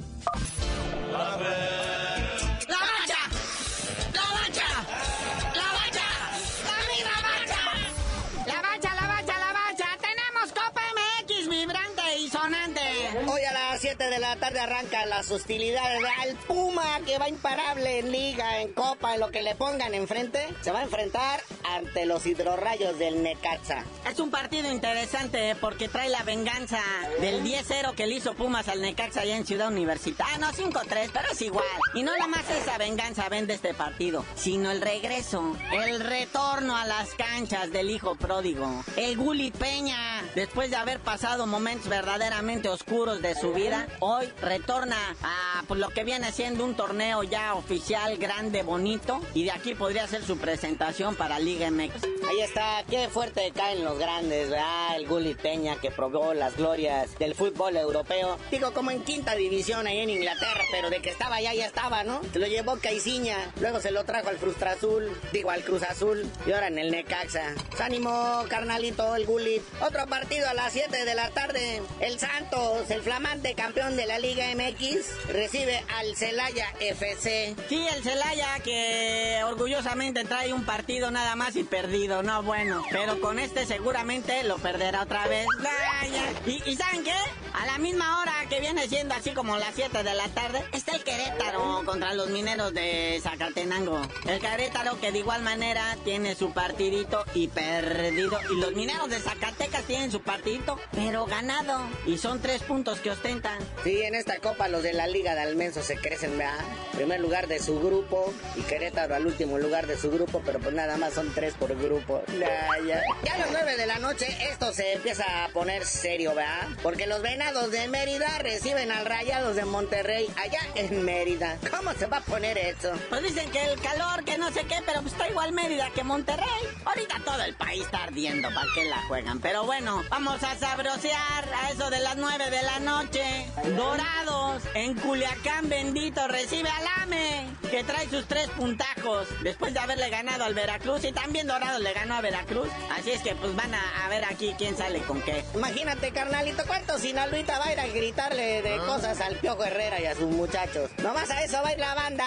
De 14.10 14.18
la 14.18 14.34
tarde 14.36 14.60
arrancan 14.60 15.08
las 15.10 15.30
hostilidades 15.30 16.00
al 16.20 16.34
Puma 16.46 17.00
que 17.04 17.18
va 17.18 17.28
imparable 17.28 17.98
en 17.98 18.10
liga, 18.10 18.60
en 18.60 18.72
copa, 18.72 19.14
en 19.14 19.20
lo 19.20 19.30
que 19.30 19.42
le 19.42 19.54
pongan 19.54 19.94
enfrente. 19.94 20.48
Se 20.62 20.72
va 20.72 20.80
a 20.80 20.82
enfrentar 20.82 21.40
ante 21.76 22.06
los 22.06 22.26
hidrorrayos 22.26 22.98
del 22.98 23.22
Necaxa. 23.22 23.84
Es 24.10 24.18
un 24.18 24.30
partido 24.30 24.70
interesante 24.70 25.54
porque 25.60 25.88
trae 25.88 26.08
la 26.08 26.22
venganza 26.22 26.80
del 27.20 27.44
10-0 27.44 27.94
que 27.94 28.06
le 28.06 28.16
hizo 28.16 28.34
Pumas 28.34 28.68
al 28.68 28.80
Necaxa 28.80 29.20
allá 29.20 29.36
en 29.36 29.46
Ciudad 29.46 29.68
Universitaria. 29.68 30.34
Ah, 30.34 30.38
no, 30.38 30.52
5-3, 30.52 31.10
pero 31.12 31.30
es 31.32 31.42
igual. 31.42 31.64
Y 31.94 32.02
no 32.02 32.12
nada 32.12 32.28
más 32.28 32.48
esa 32.50 32.78
venganza 32.78 33.28
vende 33.28 33.54
este 33.54 33.74
partido, 33.74 34.24
sino 34.34 34.70
el 34.70 34.80
regreso, 34.80 35.56
el 35.72 36.00
retorno 36.00 36.76
a 36.76 36.84
las 36.84 37.14
canchas 37.14 37.70
del 37.72 37.90
hijo 37.90 38.14
pródigo. 38.16 38.84
El 38.96 39.16
Guli 39.16 39.50
Peña, 39.50 40.22
después 40.34 40.70
de 40.70 40.76
haber 40.76 41.00
pasado 41.00 41.46
momentos 41.46 41.88
verdaderamente 41.88 42.68
oscuros 42.68 43.22
de 43.22 43.34
su 43.34 43.52
vida, 43.52 43.86
hoy 44.00 44.26
retorna 44.40 44.96
a 45.22 45.62
pues, 45.68 45.80
lo 45.80 45.88
que 45.90 46.04
viene 46.04 46.32
siendo 46.32 46.64
un 46.64 46.74
torneo 46.74 47.22
ya 47.22 47.54
oficial, 47.54 48.16
grande, 48.18 48.62
bonito. 48.62 49.20
Y 49.34 49.44
de 49.44 49.52
aquí 49.52 49.74
podría 49.74 50.06
ser 50.06 50.24
su 50.24 50.36
presentación 50.38 51.14
para 51.16 51.38
Liga 51.38 51.59
Ahí 51.62 52.40
está, 52.40 52.84
qué 52.88 53.08
fuerte 53.08 53.52
caen 53.54 53.84
los 53.84 53.98
grandes, 53.98 54.48
¿verdad? 54.48 54.96
El 54.96 55.06
Gulli 55.06 55.34
Peña 55.34 55.76
que 55.76 55.90
probó 55.90 56.32
las 56.32 56.56
glorias 56.56 57.18
del 57.18 57.34
fútbol 57.34 57.76
europeo. 57.76 58.38
Digo, 58.50 58.72
como 58.72 58.90
en 58.90 59.04
quinta 59.04 59.34
división 59.34 59.86
ahí 59.86 59.98
en 59.98 60.08
Inglaterra, 60.08 60.62
pero 60.70 60.88
de 60.88 61.02
que 61.02 61.10
estaba 61.10 61.36
allá 61.36 61.52
ya 61.52 61.66
estaba, 61.66 62.02
¿no? 62.02 62.22
Se 62.32 62.38
lo 62.38 62.46
llevó 62.46 62.78
Caiciña, 62.78 63.52
luego 63.60 63.78
se 63.80 63.90
lo 63.90 64.04
trajo 64.04 64.30
al 64.30 64.38
Frustra 64.38 64.72
Azul, 64.72 65.10
digo 65.34 65.50
al 65.50 65.62
Cruz 65.62 65.82
Azul, 65.82 66.26
y 66.46 66.52
ahora 66.52 66.68
en 66.68 66.78
el 66.78 66.90
Necaxa. 66.90 67.54
Pues 67.68 67.80
ánimo, 67.82 68.42
carnalito, 68.48 69.14
el 69.16 69.26
Gulli. 69.26 69.60
Otro 69.82 70.06
partido 70.06 70.48
a 70.48 70.54
las 70.54 70.72
7 70.72 71.04
de 71.04 71.14
la 71.14 71.28
tarde. 71.30 71.82
El 72.00 72.18
Santos, 72.18 72.90
el 72.90 73.02
flamante 73.02 73.54
campeón 73.54 73.96
de 73.96 74.06
la 74.06 74.18
Liga 74.18 74.46
MX, 74.54 75.28
recibe 75.28 75.84
al 75.98 76.16
Celaya 76.16 76.72
FC. 76.80 77.54
Sí, 77.68 77.86
el 77.94 78.02
Celaya 78.02 78.58
que 78.64 79.42
orgullosamente 79.44 80.24
trae 80.24 80.54
un 80.54 80.64
partido 80.64 81.10
nada 81.10 81.36
más 81.36 81.49
y 81.56 81.64
perdido, 81.64 82.22
no 82.22 82.42
bueno. 82.42 82.82
Pero 82.90 83.20
con 83.20 83.38
este 83.38 83.66
seguramente 83.66 84.44
lo 84.44 84.58
perderá 84.58 85.02
otra 85.02 85.26
vez. 85.26 85.46
Vaya. 85.58 86.24
¿Y, 86.46 86.70
y 86.70 86.76
saben 86.76 87.04
qué? 87.04 87.14
A 87.52 87.66
la 87.66 87.78
misma 87.78 88.20
hora 88.20 88.32
que 88.48 88.60
viene 88.60 88.88
siendo 88.88 89.14
así 89.14 89.30
como 89.32 89.56
las 89.56 89.74
7 89.74 90.02
de 90.02 90.14
la 90.14 90.28
tarde, 90.28 90.64
está 90.72 90.92
el 90.96 91.04
Querétaro 91.04 91.82
contra 91.84 92.14
los 92.14 92.30
mineros 92.30 92.72
de 92.72 93.20
Zacatenango. 93.22 94.00
El 94.26 94.40
Querétaro 94.40 94.98
que 95.00 95.12
de 95.12 95.18
igual 95.18 95.42
manera 95.42 95.96
tiene 96.04 96.34
su 96.34 96.52
partidito 96.52 97.24
y 97.34 97.48
perdido. 97.48 98.38
Y 98.50 98.60
los 98.60 98.72
mineros 98.74 99.10
de 99.10 99.18
Zacatecas 99.18 99.84
tienen 99.84 100.10
su 100.10 100.20
partidito, 100.22 100.78
pero 100.92 101.26
ganado. 101.26 101.80
Y 102.06 102.18
son 102.18 102.40
tres 102.40 102.62
puntos 102.62 103.00
que 103.00 103.10
ostentan. 103.10 103.58
Sí, 103.84 104.00
en 104.02 104.14
esta 104.14 104.38
copa 104.38 104.68
los 104.68 104.82
de 104.82 104.92
la 104.92 105.06
Liga 105.06 105.34
de 105.34 105.42
Almenso 105.42 105.82
se 105.82 105.96
crecen, 105.96 106.38
¿verdad? 106.38 106.64
Primer 106.92 107.20
lugar 107.20 107.46
de 107.48 107.58
su 107.58 107.80
grupo 107.80 108.32
y 108.56 108.62
Querétaro 108.62 109.14
al 109.14 109.26
último 109.26 109.58
lugar 109.58 109.86
de 109.86 109.98
su 109.98 110.10
grupo, 110.10 110.42
pero 110.44 110.60
pues 110.60 110.74
nada 110.74 110.96
más 110.96 111.14
son 111.14 111.29
tres 111.34 111.54
por 111.54 111.76
grupo. 111.76 112.22
Ya, 112.38 112.68
ya. 112.86 113.02
Ya 113.24 113.34
a 113.34 113.38
las 113.38 113.50
nueve 113.50 113.76
de 113.76 113.86
la 113.86 113.98
noche 113.98 114.26
esto 114.50 114.72
se 114.72 114.94
empieza 114.94 115.44
a 115.44 115.48
poner 115.48 115.84
serio, 115.84 116.34
¿verdad? 116.34 116.68
Porque 116.82 117.06
los 117.06 117.22
venados 117.22 117.70
de 117.70 117.88
Mérida 117.88 118.38
reciben 118.38 118.90
al 118.90 119.06
Rayados 119.06 119.56
de 119.56 119.64
Monterrey 119.64 120.28
allá 120.36 120.60
en 120.74 121.04
Mérida. 121.04 121.58
¿Cómo 121.70 121.92
se 121.94 122.06
va 122.06 122.18
a 122.18 122.22
poner 122.22 122.58
eso? 122.58 122.92
Pues 123.08 123.22
dicen 123.22 123.50
que 123.50 123.64
el 123.64 123.80
calor, 123.80 124.24
que 124.24 124.38
no 124.38 124.50
sé 124.52 124.64
qué, 124.64 124.76
pero 124.86 125.00
pues 125.02 125.12
está 125.12 125.28
igual 125.28 125.52
Mérida 125.52 125.90
que 125.94 126.04
Monterrey. 126.04 126.46
Ahorita 126.84 127.20
todo 127.24 127.42
el 127.42 127.54
país 127.54 127.82
está 127.82 128.04
ardiendo, 128.04 128.48
¿para 128.54 128.66
qué 128.74 128.84
la 128.84 129.02
juegan? 129.02 129.40
Pero 129.40 129.64
bueno, 129.64 130.02
vamos 130.10 130.42
a 130.42 130.56
sabrosear 130.56 131.48
a 131.62 131.70
eso 131.70 131.90
de 131.90 132.00
las 132.00 132.16
nueve 132.16 132.50
de 132.50 132.62
la 132.62 132.78
noche. 132.80 133.46
Dorados 133.76 134.62
en 134.74 134.94
Culiacán 134.94 135.68
bendito 135.68 136.26
recibe 136.28 136.68
al 136.68 137.02
AME, 137.02 137.46
que 137.70 137.84
trae 137.84 138.08
sus 138.08 138.26
tres 138.26 138.48
puntajos 138.50 139.28
después 139.42 139.74
de 139.74 139.80
haberle 139.80 140.10
ganado 140.10 140.44
al 140.44 140.54
Veracruz 140.54 141.04
y 141.04 141.12
también 141.20 141.46
Dorados 141.46 141.80
le 141.80 141.92
ganó 141.92 142.14
a 142.14 142.20
Veracruz. 142.20 142.68
Así 142.90 143.10
es 143.10 143.20
que 143.22 143.34
pues 143.34 143.54
van 143.54 143.74
a, 143.74 144.04
a 144.04 144.08
ver 144.08 144.24
aquí 144.24 144.54
quién 144.56 144.76
sale 144.76 145.00
con 145.00 145.20
qué. 145.22 145.44
Imagínate, 145.54 146.12
carnalito, 146.12 146.62
cuánto 146.66 146.98
Sinaloita 146.98 147.58
va 147.58 147.66
a 147.66 147.72
ir 147.72 147.80
a 147.80 147.86
gritarle 147.88 148.62
de 148.62 148.78
cosas 148.78 149.20
al 149.20 149.36
Piojo 149.36 149.64
Herrera 149.64 150.00
y 150.00 150.06
a 150.06 150.14
sus 150.14 150.30
muchachos. 150.30 150.90
Nomás 151.02 151.30
a 151.30 151.44
eso 151.44 151.60
va 151.62 151.68
a 151.68 151.72
ir 151.72 151.78
la 151.78 151.94
banda 151.94 152.26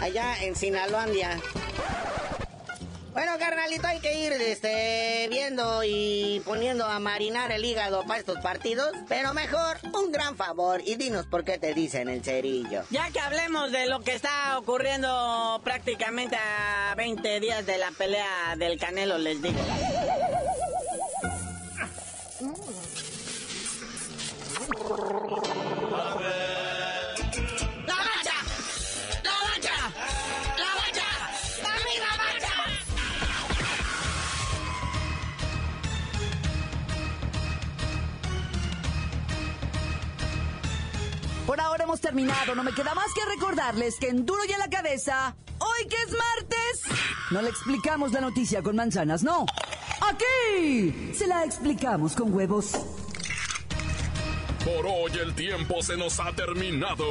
allá 0.00 0.42
en 0.42 0.54
Sinaloandia. 0.54 1.40
Bueno, 3.14 3.30
carnalito, 3.38 3.86
hay 3.86 4.00
que 4.00 4.12
ir 4.18 4.32
este, 4.32 5.28
viendo 5.30 5.84
y 5.84 6.42
poniendo 6.44 6.84
a 6.84 6.98
marinar 6.98 7.52
el 7.52 7.64
hígado 7.64 8.04
para 8.04 8.18
estos 8.18 8.40
partidos. 8.40 8.90
Pero 9.08 9.32
mejor, 9.32 9.78
un 9.94 10.10
gran 10.10 10.36
favor 10.36 10.82
y 10.84 10.96
dinos 10.96 11.24
por 11.26 11.44
qué 11.44 11.56
te 11.56 11.74
dicen 11.74 12.08
el 12.08 12.24
cerillo. 12.24 12.82
Ya 12.90 13.08
que 13.12 13.20
hablemos 13.20 13.70
de 13.70 13.86
lo 13.86 14.00
que 14.00 14.14
está 14.14 14.58
ocurriendo 14.58 15.60
prácticamente 15.62 16.34
a 16.34 16.96
20 16.96 17.38
días 17.38 17.64
de 17.64 17.78
la 17.78 17.92
pelea 17.92 18.56
del 18.56 18.80
Canelo, 18.80 19.16
les 19.16 19.40
digo. 19.40 19.60
Terminado. 42.00 42.54
No 42.54 42.62
me 42.62 42.72
queda 42.72 42.94
más 42.94 43.12
que 43.14 43.24
recordarles 43.26 43.96
que 43.98 44.08
en 44.08 44.24
Duro 44.26 44.40
y 44.48 44.52
a 44.52 44.58
la 44.58 44.68
Cabeza, 44.68 45.36
hoy 45.58 45.88
que 45.88 45.96
es 45.96 46.12
martes, 46.12 46.82
no 47.30 47.42
le 47.42 47.48
explicamos 47.48 48.12
la 48.12 48.20
noticia 48.20 48.62
con 48.62 48.76
manzanas, 48.76 49.22
no. 49.22 49.46
Aquí 50.00 51.12
se 51.14 51.26
la 51.26 51.44
explicamos 51.44 52.14
con 52.14 52.32
huevos. 52.32 52.72
Por 54.64 54.86
hoy 54.86 55.12
el 55.22 55.34
tiempo 55.34 55.82
se 55.82 55.96
nos 55.96 56.18
ha 56.20 56.32
terminado. 56.32 57.04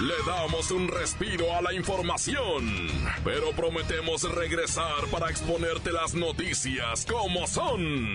Le 0.00 0.14
damos 0.26 0.70
un 0.70 0.86
respiro 0.88 1.52
a 1.56 1.60
la 1.60 1.72
información, 1.72 2.88
pero 3.24 3.50
prometemos 3.50 4.22
regresar 4.32 5.06
para 5.10 5.28
exponerte 5.28 5.90
las 5.90 6.14
noticias 6.14 7.04
como 7.04 7.46
son. 7.48 8.14